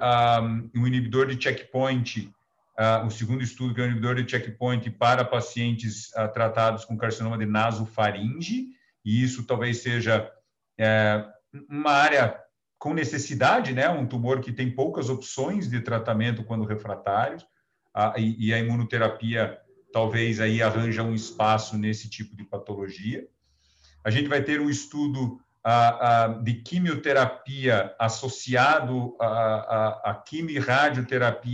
um, 0.75 0.85
inibidor 0.85 1.25
de 1.25 1.41
checkpoint, 1.41 2.31
uh, 2.79 3.05
um 3.05 3.09
segundo 3.09 3.43
estudo 3.43 3.73
que 3.73 3.81
é 3.81 3.83
um 3.83 3.87
inibidor 3.87 4.15
de 4.15 4.29
checkpoint 4.29 4.89
para 4.91 5.25
pacientes 5.25 6.09
uh, 6.15 6.31
tratados 6.31 6.85
com 6.85 6.97
carcinoma 6.97 7.37
de 7.37 7.45
nasofaringe, 7.45 8.69
e 9.03 9.23
isso 9.23 9.45
talvez 9.45 9.81
seja 9.81 10.31
é, 10.77 11.25
uma 11.69 11.91
área 11.91 12.39
com 12.77 12.93
necessidade, 12.93 13.73
né? 13.73 13.89
Um 13.89 14.07
tumor 14.07 14.39
que 14.39 14.53
tem 14.53 14.73
poucas 14.73 15.09
opções 15.09 15.69
de 15.69 15.81
tratamento 15.81 16.43
quando 16.43 16.65
refratários, 16.65 17.43
uh, 17.43 18.17
e, 18.17 18.47
e 18.47 18.53
a 18.53 18.59
imunoterapia 18.59 19.59
talvez 19.91 20.39
aí 20.39 20.61
arranja 20.61 21.03
um 21.03 21.13
espaço 21.13 21.77
nesse 21.77 22.09
tipo 22.09 22.35
de 22.35 22.43
patologia. 22.43 23.27
A 24.03 24.09
gente 24.09 24.29
vai 24.29 24.41
ter 24.41 24.61
um 24.61 24.69
estudo 24.69 25.41
de 26.43 26.53
quimioterapia 26.55 27.93
associado 27.99 29.15
à, 29.19 30.11
à, 30.11 30.23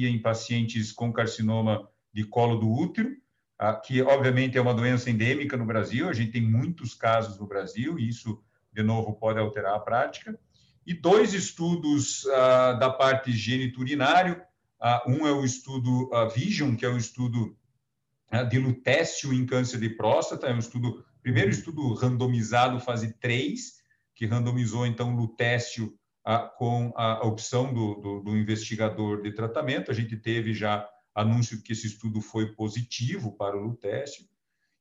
em 0.08 0.22
pacientes 0.22 0.92
com 0.92 1.12
carcinoma 1.12 1.88
de 2.14 2.24
colo 2.24 2.58
do 2.58 2.72
útero, 2.72 3.10
que 3.84 4.02
obviamente 4.02 4.58
é 4.58 4.62
uma 4.62 4.74
doença 4.74 5.10
endêmica 5.10 5.58
no 5.58 5.66
Brasil, 5.66 6.08
a 6.08 6.14
gente 6.14 6.32
tem 6.32 6.42
muitos 6.42 6.94
casos 6.94 7.40
no 7.40 7.48
Brasil, 7.48 7.98
e 7.98 8.08
isso, 8.08 8.42
de 8.72 8.84
novo, 8.84 9.14
pode 9.14 9.40
alterar 9.40 9.76
a 9.76 9.80
prática. 9.80 10.38
E 10.86 10.94
dois 10.94 11.34
estudos 11.34 12.24
da 12.80 12.90
parte 12.90 13.32
geniturinário, 13.32 14.42
um 15.08 15.26
é 15.26 15.32
o 15.32 15.44
estudo 15.44 16.10
Vision, 16.34 16.76
que 16.76 16.86
é 16.86 16.90
um 16.90 16.98
estudo 16.98 17.58
de 18.50 18.60
lutécio 18.60 19.34
em 19.34 19.46
câncer 19.46 19.80
de 19.80 19.90
próstata, 19.90 20.48
é 20.48 20.54
um 20.54 20.60
estudo, 20.60 21.06
primeiro 21.22 21.50
estudo 21.50 21.94
randomizado, 21.94 22.80
fase 22.80 23.14
3, 23.14 23.85
que 24.16 24.26
randomizou, 24.26 24.86
então, 24.86 25.16
lutécio 25.16 25.94
a, 26.24 26.40
com 26.40 26.92
a 26.96 27.24
opção 27.26 27.72
do, 27.72 27.96
do, 27.96 28.20
do, 28.22 28.38
investigador 28.38 29.22
de 29.22 29.32
tratamento. 29.32 29.92
A 29.92 29.94
gente 29.94 30.16
teve 30.18 30.54
já 30.54 30.90
anúncio 31.14 31.62
que 31.62 31.74
esse 31.74 31.86
estudo 31.86 32.22
foi 32.22 32.54
positivo 32.56 33.34
para 33.34 33.56
o 33.56 33.62
lutécio. 33.62 34.26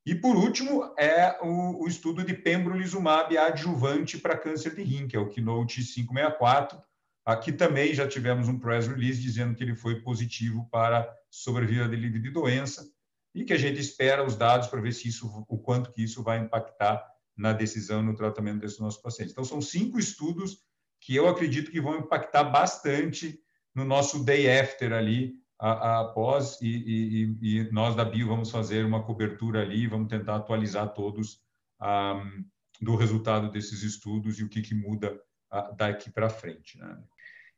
E, 0.07 0.15
por 0.15 0.37
último, 0.37 0.95
é 0.99 1.39
o, 1.43 1.85
o 1.85 1.89
estudo 1.89 2.25
de 2.25 2.35
pembrolizumab 2.35 3.37
adjuvante 3.37 4.19
para 4.19 4.39
câncer 4.39 4.75
de 4.75 4.83
rim, 4.83 5.09
que 5.09 5.17
é 5.17 5.19
o 5.19 5.29
Keynote 5.29 5.83
564. 5.83 6.81
Aqui 7.25 7.53
também 7.53 7.95
já 7.95 8.07
tivemos 8.07 8.49
um 8.49 8.59
press 8.59 8.87
release 8.87 9.21
dizendo 9.21 9.55
que 9.55 9.65
ele 9.65 9.75
foi 9.75 10.01
positivo 10.01 10.69
para 10.71 11.11
sobrevida 11.31 11.87
livre 11.87 12.21
de 12.21 12.31
doença 12.31 12.87
e 13.35 13.45
que 13.45 13.53
a 13.53 13.59
gente 13.59 13.81
espera 13.81 14.25
os 14.25 14.37
dados 14.37 14.69
para 14.69 14.81
ver 14.81 14.93
se 14.93 15.09
isso, 15.09 15.45
o 15.49 15.59
quanto 15.59 15.91
que 15.91 16.03
isso 16.03 16.23
vai 16.23 16.39
impactar 16.39 17.03
na 17.37 17.53
decisão 17.53 18.03
no 18.03 18.15
tratamento 18.15 18.61
desses 18.61 18.79
nossos 18.79 19.01
pacientes. 19.01 19.33
Então, 19.33 19.45
são 19.45 19.61
cinco 19.61 19.99
estudos 19.99 20.59
que 21.01 21.15
eu 21.15 21.29
acredito 21.29 21.71
que 21.71 21.81
vão 21.81 21.99
impactar 21.99 22.45
bastante 22.45 23.39
no 23.75 23.85
nosso 23.85 24.25
day 24.25 24.49
after 24.49 24.93
ali, 24.93 25.35
após, 25.59 26.61
e, 26.61 26.69
e, 26.69 27.59
e, 27.59 27.73
nós 27.73 27.95
da 27.95 28.05
Bio 28.05 28.29
vamos 28.29 28.51
fazer 28.51 28.85
uma 28.85 29.03
cobertura 29.03 29.63
ali, 29.63 29.87
vamos 29.87 30.09
tentar 30.09 30.37
atualizar 30.37 30.93
todos 30.93 31.41
um, 31.81 32.45
do 32.81 32.97
resultado 32.97 33.51
desses 33.51 33.83
estudos 33.83 34.39
e 34.39 34.45
o 34.45 34.49
que, 34.49 34.61
que 34.61 34.75
muda 34.75 35.15
uh, 35.53 35.75
daqui 35.77 36.11
para 36.11 36.29
frente. 36.29 36.79
Né? 36.79 37.03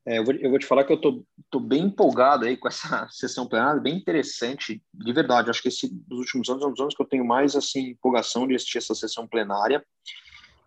É, 0.06 0.18
eu, 0.18 0.24
vou, 0.24 0.34
eu, 0.34 0.50
vou, 0.50 0.58
te 0.58 0.66
falar 0.66 0.84
que 0.84 0.92
eu 0.92 1.00
tô, 1.00 1.24
tô 1.50 1.58
bem 1.58 1.84
empolgado 1.84 2.44
aí 2.44 2.56
com 2.56 2.68
essa 2.68 3.08
sessão 3.10 3.48
plenária, 3.48 3.80
bem 3.80 3.96
interessante, 3.96 4.80
de 4.94 5.12
verdade. 5.12 5.50
Acho 5.50 5.60
que 5.60 5.68
esse 5.68 5.92
dos 5.92 6.20
últimos 6.20 6.48
anos 6.48 6.62
é 6.62 6.66
um 6.66 6.70
dos 6.70 6.80
anos 6.80 6.94
que 6.94 7.02
eu 7.02 7.08
tenho 7.08 7.24
mais 7.24 7.56
assim 7.56 7.90
empolgação 7.90 8.46
de 8.46 8.54
assistir 8.54 8.78
essa 8.78 8.94
sessão 8.94 9.26
plenária. 9.26 9.84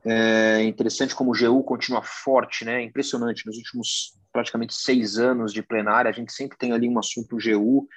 É 0.05 0.63
interessante 0.63 1.15
como 1.15 1.31
o 1.31 1.37
GU 1.37 1.63
continua 1.63 2.01
forte, 2.01 2.65
né? 2.65 2.81
Impressionante. 2.83 3.45
Nos 3.45 3.57
últimos 3.57 4.17
praticamente 4.31 4.73
seis 4.73 5.17
anos 5.17 5.53
de 5.53 5.61
plenária, 5.61 6.09
a 6.09 6.13
gente 6.13 6.33
sempre 6.33 6.57
tem 6.57 6.73
ali 6.73 6.87
um 6.87 6.99
assunto 6.99 7.37
GU 7.37 7.87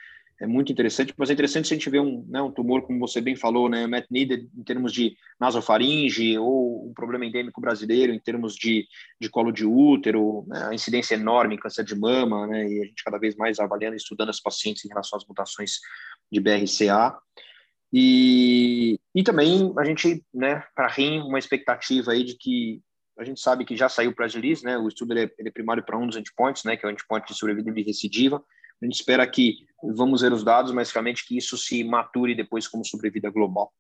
é 0.43 0.47
muito 0.47 0.73
interessante, 0.73 1.15
mas 1.17 1.31
é 1.31 1.35
interessante 1.35 1.69
se 1.69 1.75
a 1.75 1.77
gente 1.77 1.89
ver 1.89 2.01
um, 2.01 2.27
né, 2.29 2.43
um 2.43 2.51
tumor, 2.51 2.83
como 2.83 2.99
você 2.99 3.21
bem 3.21 3.37
falou, 3.37 3.69
né, 3.69 3.87
met 3.87 4.09
needed 4.11 4.51
em 4.57 4.65
termos 4.65 4.93
de 4.93 5.17
nasofaringe 5.39 6.37
ou 6.37 6.89
um 6.89 6.93
problema 6.93 7.25
endêmico 7.25 7.61
brasileiro 7.61 8.13
em 8.13 8.19
termos 8.19 8.57
de, 8.57 8.85
de 9.21 9.29
colo 9.29 9.53
de 9.53 9.65
útero, 9.65 10.45
né, 10.49 10.67
a 10.69 10.75
incidência 10.75 11.15
enorme 11.15 11.55
em 11.55 11.59
câncer 11.59 11.85
de 11.85 11.95
mama, 11.95 12.49
né, 12.49 12.69
e 12.69 12.83
a 12.83 12.85
gente 12.85 13.05
cada 13.05 13.19
vez 13.19 13.37
mais 13.37 13.61
avaliando 13.61 13.95
e 13.95 13.99
estudando 13.99 14.31
os 14.31 14.41
pacientes 14.41 14.85
em 14.85 14.89
relação 14.89 15.17
às 15.17 15.25
mutações 15.25 15.79
de 16.31 16.41
BRCA. 16.41 17.17
E, 17.93 18.99
e 19.15 19.23
também 19.23 19.73
a 19.79 19.85
gente, 19.85 20.25
né, 20.35 20.65
para 20.75 20.89
RIM, 20.89 21.21
uma 21.21 21.39
expectativa 21.39 22.11
aí 22.11 22.25
de 22.25 22.37
que 22.37 22.83
a 23.17 23.23
gente 23.23 23.41
sabe 23.41 23.65
que 23.65 23.77
já 23.77 23.89
saiu 23.89 24.13
press 24.13 24.35
release, 24.35 24.65
né, 24.65 24.77
o 24.77 24.89
estudo 24.89 25.13
ele 25.13 25.27
é, 25.27 25.31
ele 25.39 25.51
é 25.51 25.53
primário 25.53 25.85
para 25.85 25.97
um 25.97 26.09
dos 26.09 26.17
endpoints, 26.17 26.65
né, 26.65 26.77
que 26.77 26.85
é 26.85 26.89
o 26.89 26.93
endpoint 26.93 27.29
de 27.29 27.35
sobrevida 27.39 27.71
de 27.71 27.83
recidiva, 27.83 28.43
a 28.83 28.85
gente 28.87 28.97
espera 28.97 29.27
que 29.27 29.67
vamos 29.95 30.21
ver 30.21 30.33
os 30.33 30.45
dados, 30.45 30.73
mas 30.73 30.91
realmente 30.91 31.27
que 31.27 31.37
isso 31.37 31.57
se 31.57 31.83
mature 31.85 32.35
depois 32.35 32.69
como 32.69 32.85
sobrevida 32.85 33.31
global. 33.31 33.73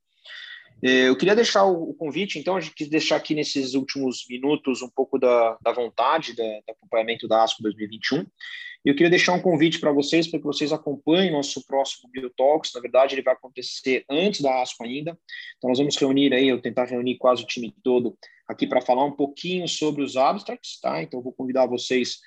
É, 0.84 1.08
eu 1.08 1.16
queria 1.16 1.36
deixar 1.36 1.64
o 1.64 1.94
convite, 1.94 2.40
então, 2.40 2.56
a 2.56 2.60
gente 2.60 2.74
quis 2.74 2.88
deixar 2.88 3.14
aqui 3.14 3.36
nesses 3.36 3.74
últimos 3.74 4.26
minutos 4.28 4.82
um 4.82 4.88
pouco 4.88 5.16
da, 5.16 5.56
da 5.62 5.72
vontade 5.72 6.34
da, 6.34 6.42
do 6.42 6.72
acompanhamento 6.72 7.28
da 7.28 7.44
ASCO 7.44 7.62
2021. 7.62 8.26
E 8.84 8.88
eu 8.88 8.94
queria 8.94 9.10
deixar 9.10 9.32
um 9.32 9.40
convite 9.40 9.78
para 9.78 9.92
vocês, 9.92 10.26
para 10.26 10.40
que 10.40 10.44
vocês 10.44 10.72
acompanhem 10.72 11.30
nosso 11.30 11.64
próximo 11.64 12.10
Biotalks. 12.10 12.72
Na 12.74 12.80
verdade, 12.80 13.14
ele 13.14 13.22
vai 13.22 13.32
acontecer 13.32 14.04
antes 14.10 14.40
da 14.40 14.60
ASCO 14.60 14.82
ainda. 14.82 15.16
Então, 15.56 15.70
nós 15.70 15.78
vamos 15.78 15.96
reunir 15.96 16.34
aí, 16.34 16.48
eu 16.48 16.60
tentar 16.60 16.86
reunir 16.86 17.16
quase 17.16 17.44
o 17.44 17.46
time 17.46 17.72
todo 17.84 18.18
aqui 18.48 18.66
para 18.66 18.80
falar 18.80 19.04
um 19.04 19.12
pouquinho 19.12 19.68
sobre 19.68 20.02
os 20.02 20.16
abstracts, 20.16 20.80
tá? 20.80 21.00
Então, 21.00 21.20
eu 21.20 21.24
vou 21.24 21.32
convidar 21.32 21.66
vocês 21.66 22.18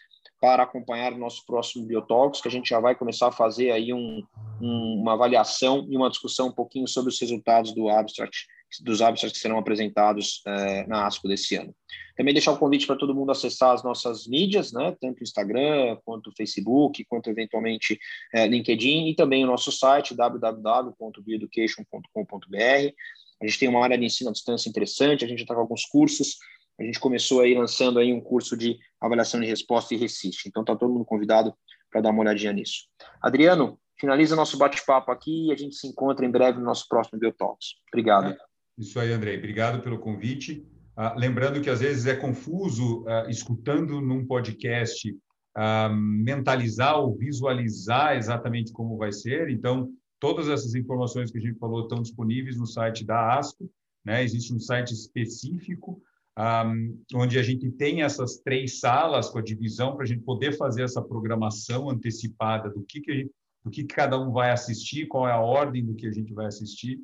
para 0.45 0.61
acompanhar 0.61 1.11
o 1.11 1.17
nosso 1.17 1.43
próximo 1.43 1.87
Biotalks, 1.87 2.39
que 2.39 2.47
a 2.47 2.51
gente 2.51 2.69
já 2.69 2.79
vai 2.79 2.93
começar 2.93 3.29
a 3.29 3.31
fazer 3.31 3.71
aí 3.71 3.91
um, 3.91 4.23
um, 4.61 4.99
uma 5.01 5.13
avaliação 5.13 5.87
e 5.89 5.97
uma 5.97 6.07
discussão 6.07 6.49
um 6.49 6.51
pouquinho 6.51 6.87
sobre 6.87 7.09
os 7.09 7.19
resultados 7.19 7.73
do 7.73 7.89
abstract, 7.89 8.45
dos 8.83 9.01
abstracts 9.01 9.35
que 9.35 9.41
serão 9.41 9.57
apresentados 9.57 10.43
é, 10.45 10.85
na 10.85 11.07
ASCO 11.07 11.27
desse 11.27 11.55
ano. 11.55 11.75
Também 12.15 12.31
deixar 12.31 12.51
o 12.51 12.59
convite 12.59 12.85
para 12.85 12.95
todo 12.95 13.15
mundo 13.15 13.31
acessar 13.31 13.73
as 13.73 13.83
nossas 13.83 14.27
mídias, 14.27 14.71
né, 14.71 14.95
tanto 15.01 15.21
o 15.21 15.23
Instagram, 15.23 15.97
quanto 16.05 16.29
o 16.29 16.35
Facebook, 16.37 17.03
quanto 17.05 17.27
eventualmente 17.27 17.97
é, 18.31 18.45
LinkedIn, 18.45 19.07
e 19.07 19.15
também 19.15 19.43
o 19.43 19.47
nosso 19.47 19.71
site 19.71 20.13
www.bioeducation.com.br. 20.13 22.93
A 23.41 23.47
gente 23.47 23.59
tem 23.59 23.67
uma 23.67 23.83
área 23.83 23.97
de 23.97 24.05
ensino 24.05 24.29
à 24.29 24.33
distância 24.33 24.69
interessante, 24.69 25.25
a 25.25 25.27
gente 25.27 25.41
está 25.41 25.55
com 25.55 25.61
alguns 25.61 25.85
cursos, 25.85 26.37
a 26.79 26.84
gente 26.84 27.00
começou 27.00 27.41
aí 27.41 27.53
lançando 27.53 28.00
aí 28.00 28.12
um 28.12 28.22
curso 28.22 28.58
de 28.58 28.77
avaliação 29.00 29.39
de 29.39 29.48
resposta 29.48 29.94
e 29.94 29.98
resiste. 29.98 30.48
Então 30.48 30.62
está 30.62 30.75
todo 30.75 30.91
mundo 30.91 31.05
convidado 31.05 31.53
para 31.89 32.01
dar 32.01 32.10
uma 32.10 32.22
olhadinha 32.22 32.51
nisso. 32.51 32.88
Adriano, 33.22 33.79
finaliza 33.98 34.36
nosso 34.36 34.58
bate-papo 34.58 35.12
aqui 35.12 35.48
e 35.48 35.51
a 35.51 35.55
gente 35.55 35.75
se 35.75 35.88
encontra 35.88 36.25
em 36.25 36.32
breve 36.32 36.60
no 36.60 36.65
nosso 36.65 36.88
próximo 36.88 37.20
Biotalks. 37.20 37.75
Obrigado. 37.91 38.32
É, 38.32 38.38
isso 38.77 39.00
aí, 39.00 39.12
Andrei. 39.12 39.38
Obrigado 39.38 39.82
pelo 39.82 40.00
convite. 40.00 40.67
Ah, 40.98 41.13
lembrando 41.15 41.62
que 41.62 41.70
às 41.70 41.79
vezes 41.79 42.05
é 42.05 42.15
confuso 42.15 43.05
ah, 43.08 43.25
escutando 43.29 44.01
num 44.01 44.25
podcast 44.25 45.15
ah, 45.55 45.89
mentalizar 45.89 47.00
ou 47.00 47.15
visualizar 47.15 48.17
exatamente 48.17 48.74
como 48.74 48.98
vai 48.98 49.12
ser. 49.12 49.50
Então, 49.50 49.89
todas 50.20 50.50
essas 50.50 50.75
informações 50.75 51.32
que 51.32 51.38
a 51.38 51.41
gente 51.41 51.58
falou 51.58 51.84
estão 51.84 52.01
disponíveis 52.01 52.58
no 52.58 52.65
site 52.65 53.05
da 53.05 53.38
ASCO. 53.38 53.70
Né? 54.03 54.24
Existe 54.24 54.53
um 54.53 54.60
site 54.60 54.94
específico 54.94 56.01
um, 56.38 57.01
onde 57.13 57.39
a 57.39 57.44
gente 57.44 57.70
tem 57.72 58.01
essas 58.01 58.38
três 58.38 58.80
salas 58.80 59.30
com 59.30 59.39
a 59.39 59.44
divisão 59.44 59.96
para 59.96 60.04
a 60.04 60.08
gente 60.08 60.22
poder 60.22 60.58
fazer 60.58 60.84
essa 60.84 61.01
programação 61.01 61.89
antecipada 61.89 62.70
do 62.70 62.84
que, 62.84 63.00
que, 63.00 63.13
gente, 63.13 63.32
do 63.63 63.72
que, 63.72 63.84
que 63.84 63.96
cada 63.96 64.20
um 64.20 64.32
vai 64.32 64.51
assistir, 64.51 65.08
qual 65.08 65.27
é 65.27 65.32
a 65.32 65.39
ordem 65.39 65.86
do 65.86 65.96
que 65.96 66.08
a 66.08 66.12
gente 66.12 66.34
vai 66.34 66.46
assistir. 66.46 67.00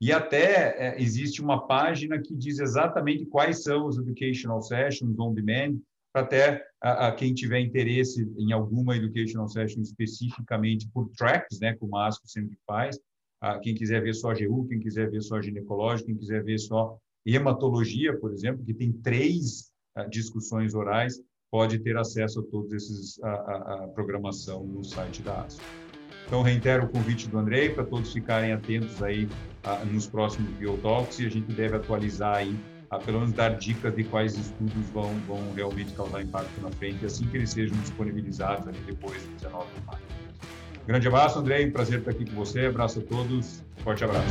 E 0.00 0.12
até 0.12 0.76
é, 0.76 1.00
existe 1.00 1.40
uma 1.40 1.66
página 1.66 2.20
que 2.20 2.34
diz 2.34 2.58
exatamente 2.58 3.24
quais 3.26 3.62
são 3.62 3.86
os 3.86 3.96
educational 3.96 4.60
sessions 4.60 5.18
on 5.18 5.32
demand, 5.32 5.78
para 6.12 6.22
até 6.22 6.64
a, 6.80 7.08
a, 7.08 7.12
quem 7.12 7.34
tiver 7.34 7.60
interesse 7.60 8.30
em 8.38 8.52
alguma 8.52 8.96
educational 8.96 9.48
session 9.48 9.80
especificamente 9.80 10.88
por 10.92 11.08
tracks, 11.10 11.58
né, 11.58 11.74
como 11.74 11.96
a 11.96 12.06
ASCO 12.06 12.28
sempre 12.28 12.56
faz, 12.66 12.98
a, 13.40 13.58
quem 13.58 13.74
quiser 13.74 14.02
ver 14.02 14.14
só 14.14 14.32
GU, 14.34 14.68
quem 14.68 14.78
quiser 14.78 15.10
ver 15.10 15.22
só 15.22 15.40
ginecológico, 15.40 16.08
quem 16.08 16.16
quiser 16.16 16.44
ver 16.44 16.58
só 16.58 16.98
hematologia, 17.26 18.18
por 18.18 18.32
exemplo, 18.32 18.64
que 18.64 18.74
tem 18.74 18.92
três 18.92 19.70
uh, 19.96 20.08
discussões 20.08 20.74
orais, 20.74 21.20
pode 21.50 21.78
ter 21.78 21.96
acesso 21.96 22.40
a 22.40 22.42
todos 22.42 22.72
esses 22.72 23.22
a, 23.22 23.28
a, 23.28 23.84
a 23.84 23.88
programação 23.88 24.64
no 24.64 24.82
site 24.82 25.22
da 25.22 25.42
ASO. 25.42 25.60
Então, 26.26 26.42
reitero 26.42 26.86
o 26.86 26.88
convite 26.88 27.28
do 27.28 27.38
Andrei 27.38 27.68
para 27.68 27.84
todos 27.84 28.12
ficarem 28.12 28.52
atentos 28.52 29.02
aí 29.02 29.26
uh, 29.26 29.86
nos 29.86 30.06
próximos 30.06 30.50
Biotalks 30.54 31.20
e 31.20 31.26
a 31.26 31.30
gente 31.30 31.52
deve 31.52 31.76
atualizar 31.76 32.36
aí, 32.36 32.56
uh, 32.92 32.98
pelo 33.04 33.20
menos 33.20 33.32
dar 33.32 33.50
dicas 33.50 33.94
de 33.94 34.04
quais 34.04 34.36
estudos 34.36 34.90
vão, 34.90 35.14
vão 35.28 35.52
realmente 35.54 35.92
causar 35.92 36.22
impacto 36.22 36.60
na 36.60 36.70
frente, 36.72 37.04
assim 37.04 37.26
que 37.26 37.36
eles 37.36 37.50
sejam 37.50 37.76
disponibilizados 37.78 38.66
ali 38.66 38.78
depois 38.86 39.22
do 39.22 39.34
19 39.36 39.66
de 39.78 39.86
maio. 39.86 40.02
Grande 40.86 41.08
abraço, 41.08 41.38
Andrei, 41.38 41.70
prazer 41.70 42.00
estar 42.00 42.10
aqui 42.10 42.24
com 42.24 42.34
você, 42.34 42.66
abraço 42.66 42.98
a 43.00 43.02
todos, 43.02 43.62
forte 43.82 44.04
abraço. 44.04 44.26